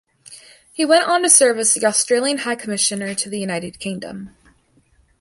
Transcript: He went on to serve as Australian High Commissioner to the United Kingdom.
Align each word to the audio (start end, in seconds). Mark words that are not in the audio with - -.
He 0.73 0.83
went 0.83 1.07
on 1.07 1.21
to 1.21 1.29
serve 1.29 1.59
as 1.59 1.77
Australian 1.77 2.39
High 2.39 2.55
Commissioner 2.55 3.13
to 3.13 3.29
the 3.29 3.39
United 3.39 3.77
Kingdom. 3.77 4.35